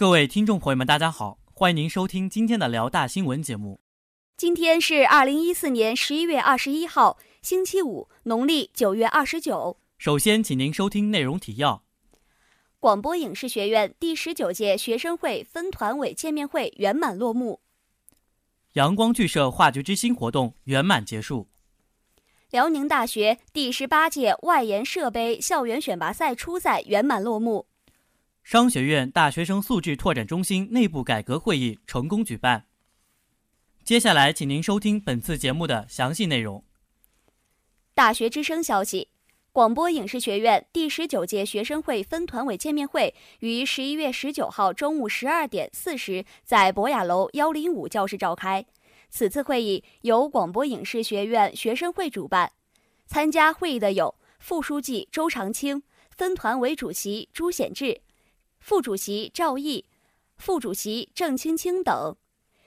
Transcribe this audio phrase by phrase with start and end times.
[0.00, 3.82] 各位听众朋友们，大家好，欢迎您收听今天的辽大新闻节目。
[4.34, 9.76] 今天是二零一四年十一月二十一号，星期五，农历九月二十九。
[9.98, 11.82] 首先，请您收听内容提要：
[12.78, 17.60] 广播影视学院第十九届学生会分团委见面会圆满落幕；
[18.72, 21.48] 阳光剧社话剧之星活动圆满结束；
[22.50, 27.66] 辽宁大学第十八届外研社杯校园选拔赛初赛圆满落幕。
[28.50, 32.66] 商学院大学生素质拓展中心内部改革会议成功举办。
[33.84, 36.64] 接下来，请您收听本次节目的详细内容。
[37.94, 39.06] 大学之声消息：
[39.52, 48.66] 广播影视学院第十九届学生会分团委见面会于十一月十九号中午十二点四十在博雅楼幺零五教室召开。
[49.10, 52.50] 此次会议由广播影视学院学生会主办，
[53.06, 55.84] 参加会议的有副书记周长青、
[56.16, 58.00] 分团委主席朱显志。
[58.60, 59.86] 副主席赵毅、
[60.36, 62.14] 副主席郑青青等。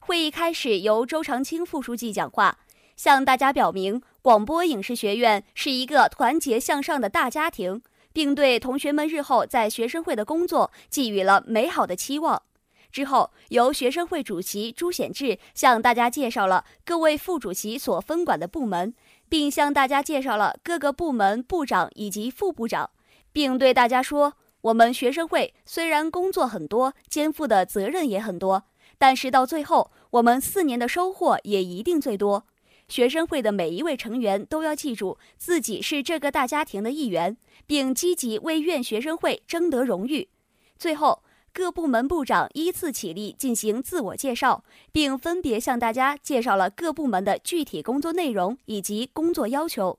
[0.00, 2.58] 会议开始，由周长青副书记讲话，
[2.96, 7.82] 向大家表明广播影视学院是一个团结向上的大家庭，
[8.12, 12.42] 并对同学们日后在学生会的工作寄予了美好的期望。
[12.90, 18.94] 之后，由学生会主席朱显志向大家介绍了各位副主席所分管的部门，
[19.28, 22.90] 并向大家介绍了各个部门部长以及副部长，
[23.32, 24.34] 并对大家说。
[24.64, 28.64] 我们学生会虽然工作很多，肩负的责任也很多，
[28.96, 32.46] 但是到最后，我们四年的收获也一定最多。
[32.88, 40.30] 学生会的每一位成员都要记住自己是这个大家庭的一员，并积极为院学生会争得荣誉。
[40.78, 49.98] 最后，各部门部长依次起立进行自我介绍，并分别向大家介绍了各部门的具体工作内容以及工作要求。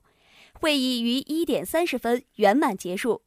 [0.54, 3.22] 会议于一点三十分圆满结束。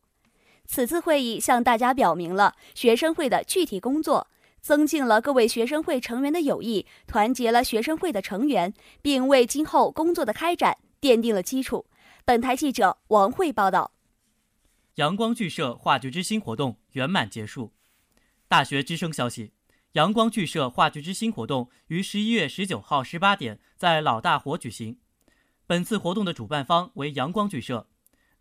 [0.70, 4.28] 此次会议向大家表明了学生会的具体工作，
[4.62, 11.88] 增进了各位学生会成员的友谊，团结了学生会的成员，并为今后工作的开展奠定了基础。
[12.23, 13.94] 本台记者王慧报道。
[14.95, 17.73] 阳光剧社话剧之星活动圆满结束。
[18.48, 19.54] 大学之声消息：
[19.94, 24.99] 阳光剧社话剧之星活动于十一月十九号十八点在老大活举行。
[25.65, 27.88] 本次活动的主办方为阳光剧社。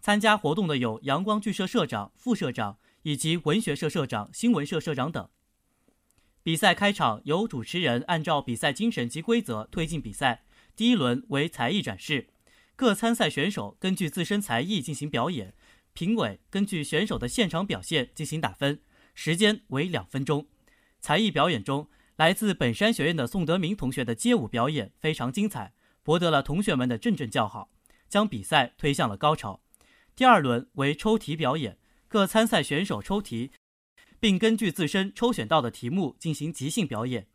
[0.00, 5.28] 参加活动的有阳光剧社社长、副社长以及文学社社长、新闻社社长等。
[6.42, 10.44] 比赛开场由主持人按照比赛精神及规则推进比赛。
[10.74, 12.28] 第一轮为才艺展示，
[12.76, 15.52] 各参赛选手根据自身才艺进行表演，
[15.92, 18.80] 评委根据选手的现场表现进行打分，
[19.14, 20.46] 时间为两分钟。
[21.00, 25.72] 才艺表演中，来自本山学院的宋德明同学的街舞表演非常精彩，
[26.04, 27.70] 博得了同学们的阵阵叫好，
[28.08, 29.60] 将比赛推向了高潮。
[30.18, 33.52] 第二轮为抽题表演，各参赛选手抽题，
[34.18, 37.28] 并根据自身抽选到的题目进行即兴表演。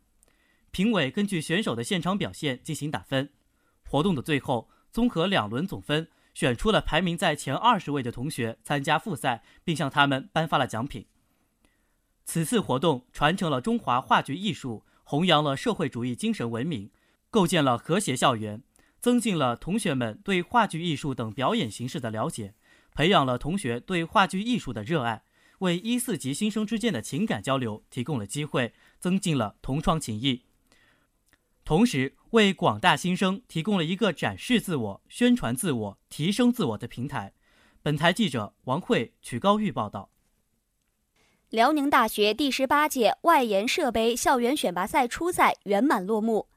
[0.71, 3.29] 评委根据选手的现场表现进行打分。
[3.88, 11.05] 活动的最后，综合两轮总分，选出了排名在前二十位的同学参加复赛，并向他们颁发了奖品。
[12.25, 16.91] 此次活动传承了中华话剧艺术，弘扬了社会主义精神文明，
[17.29, 18.61] 构建了和谐校园，
[19.00, 22.55] 增进了同学们对话剧艺术等表演形式的了解。
[22.94, 25.24] 培养了同学对话剧艺术的热爱，
[25.59, 30.44] 为一四级新生之间的情感交流提供了机会，增进了同窗情谊，
[31.66, 37.34] 同时为广大新生提供了一个展示自我、宣传自我、提升自我的平台。
[37.81, 40.10] 本台记者王慧、曲高玉报道。
[41.50, 46.48] 辽宁大学第十八届外研社杯校园选拔赛初赛圆满落幕。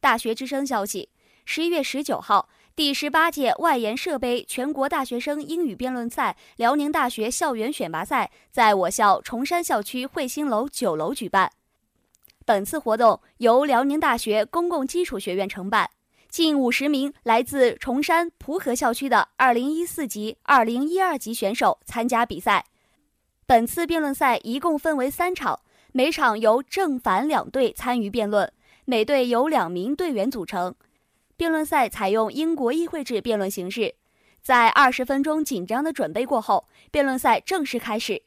[0.00, 1.10] 大学之声消息，
[1.44, 2.48] 十一月十九号。
[2.80, 11.52] 第十八届外研社杯全国大学生英语辩论赛辽宁大学校园选拔赛在我校崇山校区汇星楼九楼举办。
[12.46, 15.90] 本次活动由辽宁大学公共基础学院承办，
[16.30, 22.64] 近五十名来自崇山蒲河校区的二零一四级、二零一二级选手参加比赛。
[23.44, 25.60] 本次辩论赛一共分为三场，
[25.92, 28.50] 每场由正反两队参与辩论，
[28.86, 30.74] 每队由两名队员组成。
[31.40, 33.94] 辩论赛采用英国议会制辩论形式，
[34.42, 38.20] 在二十分钟紧张的准备过后，辩论赛正式开始。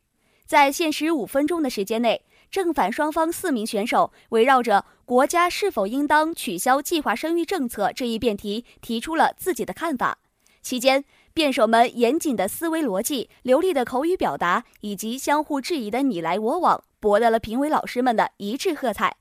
[0.48, 10.18] 在限时五分钟的时间内，正反双方四名选手围绕着“国家是否应当取消计划生育政策”这一辩题提出了自己的看法。
[10.63, 11.06] 期间，
[11.36, 19.18] 辩手们严谨的思维逻辑、流利的口语表达以及相互质疑的你来我往，博得了评委老师们的一致喝彩。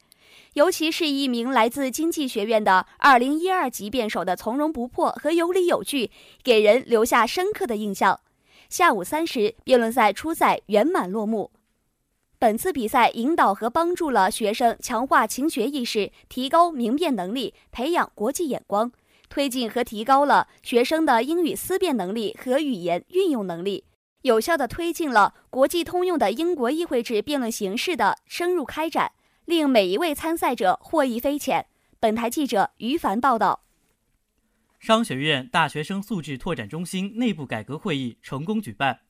[0.54, 6.10] 尤其是一名来自经济学院的二零一二级辩手的从容不迫和有理有据，
[6.43, 8.20] 给人留下深刻的印象。
[8.69, 11.50] 下午三时，辩论赛初赛圆满落幕。
[12.38, 18.93] 本次比赛引导和帮助了学生强化勤学意识，提高明辨能力，培养国际眼光，
[19.31, 23.84] 推进和提高了学生的英语思辨能力和语言运用能力，
[24.22, 29.12] 有效地推进了国际通用的英国议会制辩论形式的深入开展，
[29.44, 31.66] 令每一位参赛者获益匪浅。
[31.98, 33.64] 本台记者于凡报道。
[34.80, 39.00] 商学院大学生素质拓展中心内部改革会议成功举办。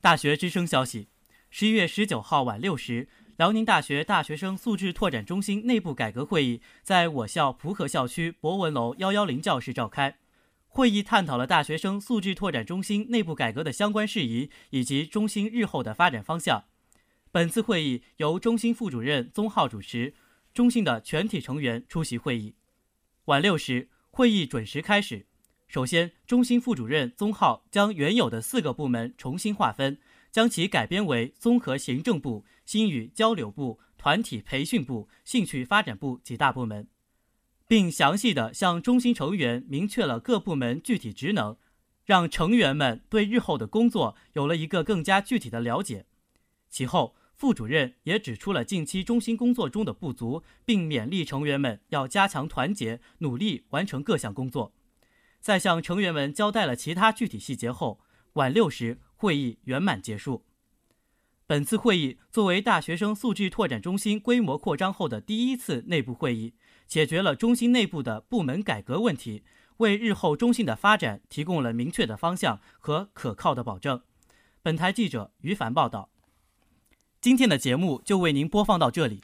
[0.00, 1.08] 大学之声消息。
[1.50, 10.18] 十一月十九号晚六时，辽宁大学大学生素质拓展中心内部改革会议在我校浦河校区博文楼幺幺零教室召开。
[10.68, 16.64] 会议探讨了大学生素质拓展中心内部改革的相关事宜以及中心日后的发展方向。
[17.36, 20.14] 本次会议由中心副主任宗浩主持，
[20.54, 22.54] 中心的全体成员出席会议。
[23.26, 25.26] 晚六时，会议准时开始。
[25.68, 29.98] 首先，中心副主任宗浩将原有的四个部门重新划分。
[30.32, 36.88] 将其改编为综合行政部、新语交流部、团体培训部、兴趣发展部几大部门，
[37.68, 41.58] 并详细的向中心成员明确了各部门具体职能，
[42.06, 46.06] 让成员们对日后的工作有了一个更加具体的了解。
[46.68, 54.72] 其后，副主任也指出了近期中心工作中的不足，并勉励成员们要加强团结，努力完成各项工作。
[55.40, 58.00] 在向成员们交代了其他具体细节后，
[58.32, 58.98] 晚六时。
[59.18, 60.44] 会议圆满结束。
[61.46, 66.52] 本次会议作为大学生素质拓展中心规模扩张后的第一次内部会议，
[66.86, 69.42] 解决了中心内部的部门改革问题，
[69.78, 74.02] 为日后中心的发展提供了明确的方向和可靠的保证。
[74.62, 76.10] 本台记者于凡报道。
[77.26, 79.20] 今天的节目就为您播放到这里。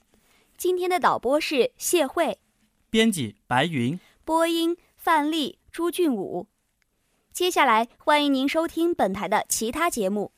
[0.57, 2.37] 今天的导播是谢慧，
[2.91, 6.49] 编辑白云，播音范丽、朱俊武。
[7.33, 10.33] 接下来，欢迎您收听本台的其他节目。